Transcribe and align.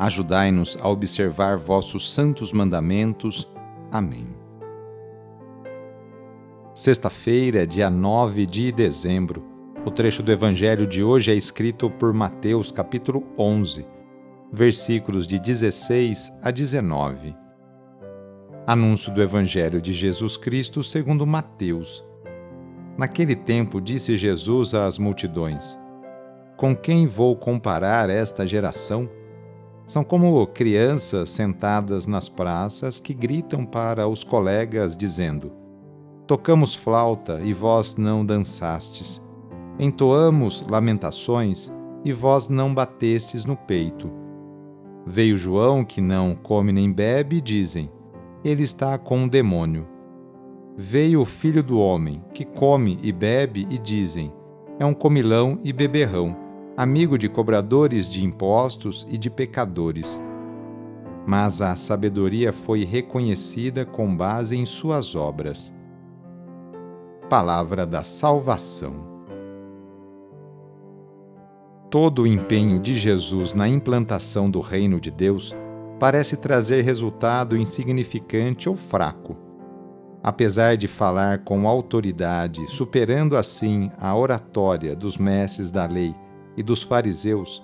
Ajudai-nos 0.00 0.78
a 0.80 0.88
observar 0.88 1.58
vossos 1.58 2.10
santos 2.10 2.54
mandamentos. 2.54 3.46
Amém. 3.92 4.34
Sexta-feira, 6.72 7.66
dia 7.66 7.90
9 7.90 8.46
de 8.46 8.72
dezembro. 8.72 9.44
O 9.84 9.90
trecho 9.90 10.22
do 10.22 10.32
evangelho 10.32 10.86
de 10.86 11.04
hoje 11.04 11.30
é 11.30 11.34
escrito 11.34 11.90
por 11.90 12.14
Mateus, 12.14 12.72
capítulo 12.72 13.26
11, 13.36 13.86
versículos 14.50 15.26
de 15.26 15.38
16 15.38 16.32
a 16.40 16.50
19. 16.50 17.36
Anúncio 18.66 19.12
do 19.12 19.20
evangelho 19.20 19.82
de 19.82 19.92
Jesus 19.92 20.34
Cristo 20.38 20.82
segundo 20.82 21.26
Mateus. 21.26 22.02
Naquele 22.96 23.36
tempo 23.36 23.78
disse 23.82 24.16
Jesus 24.16 24.72
às 24.72 24.96
multidões: 24.96 25.78
Com 26.56 26.74
quem 26.74 27.06
vou 27.06 27.36
comparar 27.36 28.08
esta 28.08 28.46
geração? 28.46 29.20
São 29.90 30.04
como 30.04 30.46
crianças 30.46 31.30
sentadas 31.30 32.06
nas 32.06 32.28
praças 32.28 33.00
que 33.00 33.12
gritam 33.12 33.66
para 33.66 34.06
os 34.06 34.22
colegas, 34.22 34.96
dizendo: 34.96 35.50
Tocamos 36.28 36.72
flauta 36.72 37.40
e 37.42 37.52
vós 37.52 37.96
não 37.96 38.24
dançastes. 38.24 39.20
Entoamos 39.80 40.64
lamentações 40.68 41.72
e 42.04 42.12
vós 42.12 42.48
não 42.48 42.72
batestes 42.72 43.44
no 43.44 43.56
peito. 43.56 44.08
Veio 45.04 45.36
João, 45.36 45.84
que 45.84 46.00
não 46.00 46.36
come 46.36 46.70
nem 46.70 46.92
bebe, 46.92 47.40
dizem: 47.40 47.90
Ele 48.44 48.62
está 48.62 48.96
com 48.96 49.18
um 49.18 49.28
demônio. 49.28 49.88
Veio 50.76 51.20
o 51.20 51.26
filho 51.26 51.64
do 51.64 51.80
homem, 51.80 52.22
que 52.32 52.44
come 52.44 52.96
e 53.02 53.10
bebe, 53.10 53.66
e 53.68 53.76
dizem: 53.76 54.32
É 54.78 54.86
um 54.86 54.94
comilão 54.94 55.58
e 55.64 55.72
beberrão 55.72 56.49
amigo 56.80 57.18
de 57.18 57.28
cobradores 57.28 58.10
de 58.10 58.24
impostos 58.24 59.06
e 59.10 59.18
de 59.18 59.28
pecadores. 59.28 60.18
Mas 61.26 61.60
a 61.60 61.76
sabedoria 61.76 62.54
foi 62.54 62.84
reconhecida 62.84 63.84
com 63.84 64.16
base 64.16 64.56
em 64.56 64.64
suas 64.64 65.14
obras. 65.14 65.70
Palavra 67.28 67.84
da 67.84 68.02
Salvação. 68.02 68.94
Todo 71.90 72.22
o 72.22 72.26
empenho 72.26 72.80
de 72.80 72.94
Jesus 72.94 73.52
na 73.52 73.68
implantação 73.68 74.46
do 74.46 74.60
reino 74.60 74.98
de 74.98 75.10
Deus 75.10 75.54
parece 75.98 76.34
trazer 76.34 76.80
resultado 76.80 77.58
insignificante 77.58 78.70
ou 78.70 78.74
fraco. 78.74 79.36
Apesar 80.22 80.78
de 80.78 80.88
falar 80.88 81.40
com 81.40 81.68
autoridade, 81.68 82.66
superando 82.66 83.36
assim 83.36 83.90
a 83.98 84.16
oratória 84.16 84.96
dos 84.96 85.18
mestres 85.18 85.70
da 85.70 85.84
lei 85.84 86.14
e 86.56 86.62
dos 86.62 86.82
fariseus, 86.82 87.62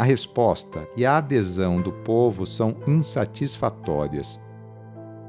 a 0.00 0.02
resposta 0.02 0.88
e 0.96 1.04
a 1.04 1.18
adesão 1.18 1.80
do 1.80 1.92
povo 1.92 2.46
são 2.46 2.76
insatisfatórias. 2.86 4.40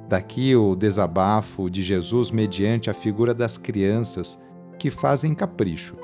Daqui 0.07 0.55
o 0.55 0.75
desabafo 0.75 1.69
de 1.69 1.81
Jesus 1.81 2.31
mediante 2.31 2.89
a 2.89 2.93
figura 2.93 3.33
das 3.33 3.57
crianças 3.57 4.39
que 4.79 4.89
fazem 4.89 5.33
capricho, 5.33 5.97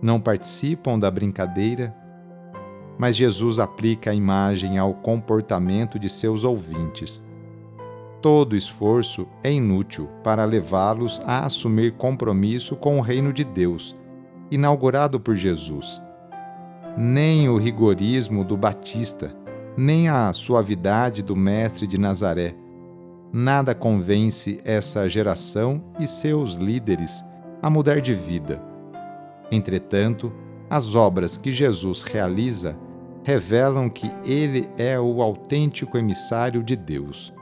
não 0.00 0.20
participam 0.20 0.98
da 0.98 1.10
brincadeira, 1.10 1.92
mas 2.98 3.16
Jesus 3.16 3.58
aplica 3.58 4.10
a 4.10 4.14
imagem 4.14 4.78
ao 4.78 4.94
comportamento 4.94 5.98
de 5.98 6.08
seus 6.08 6.44
ouvintes. 6.44 7.24
Todo 8.22 8.56
esforço 8.56 9.26
é 9.42 9.52
inútil 9.52 10.08
para 10.22 10.44
levá-los 10.44 11.20
a 11.24 11.44
assumir 11.44 11.92
compromisso 11.92 12.74
com 12.76 12.98
o 12.98 13.02
reino 13.02 13.32
de 13.32 13.44
Deus, 13.44 13.96
inaugurado 14.50 15.18
por 15.18 15.34
Jesus 15.34 16.00
nem 16.96 17.46
o 17.48 17.58
rigorismo 17.58 18.42
do 18.42 18.56
Batista, 18.56 19.30
nem 19.76 20.08
a 20.08 20.32
suavidade 20.32 21.22
do 21.22 21.36
Mestre 21.36 21.86
de 21.86 21.98
Nazaré. 21.98 22.54
Nada 23.30 23.74
convence 23.74 24.58
essa 24.64 25.06
geração 25.06 25.84
e 26.00 26.08
seus 26.08 26.52
líderes 26.54 27.22
a 27.62 27.68
mudar 27.68 28.00
de 28.00 28.14
vida. 28.14 28.62
Entretanto, 29.50 30.32
as 30.70 30.94
obras 30.94 31.36
que 31.36 31.52
Jesus 31.52 32.02
realiza 32.02 32.78
revelam 33.22 33.90
que 33.90 34.10
ele 34.24 34.66
é 34.78 34.98
o 34.98 35.20
autêntico 35.20 35.98
emissário 35.98 36.62
de 36.62 36.76
Deus. 36.76 37.34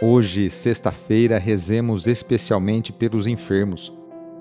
Hoje, 0.00 0.48
sexta-feira, 0.48 1.38
rezemos 1.38 2.06
especialmente 2.06 2.92
pelos 2.92 3.26
enfermos 3.26 3.97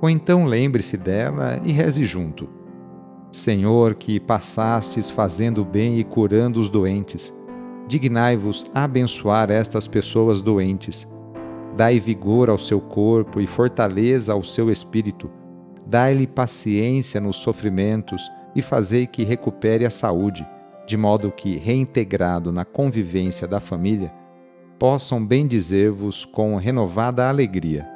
ou 0.00 0.10
então 0.10 0.44
lembre-se 0.44 0.96
dela 0.96 1.60
e 1.64 1.72
reze 1.72 2.04
junto. 2.04 2.48
Senhor, 3.30 3.94
que 3.94 4.20
passastes 4.20 5.10
fazendo 5.10 5.64
bem 5.64 5.98
e 5.98 6.04
curando 6.04 6.60
os 6.60 6.68
doentes, 6.68 7.32
dignai-vos 7.88 8.66
abençoar 8.74 9.50
estas 9.50 9.86
pessoas 9.86 10.40
doentes. 10.40 11.06
Dai 11.76 12.00
vigor 12.00 12.48
ao 12.48 12.58
seu 12.58 12.80
corpo 12.80 13.40
e 13.40 13.46
fortaleza 13.46 14.32
ao 14.32 14.42
seu 14.42 14.70
espírito. 14.70 15.30
Dai-lhe 15.86 16.26
paciência 16.26 17.20
nos 17.20 17.36
sofrimentos 17.36 18.30
e 18.54 18.62
fazei 18.62 19.06
que 19.06 19.24
recupere 19.24 19.84
a 19.84 19.90
saúde, 19.90 20.46
de 20.86 20.96
modo 20.96 21.30
que, 21.30 21.58
reintegrado 21.58 22.50
na 22.50 22.64
convivência 22.64 23.46
da 23.46 23.60
família, 23.60 24.12
possam 24.78 25.24
bendizer-vos 25.24 26.24
com 26.24 26.56
renovada 26.56 27.28
alegria 27.28 27.95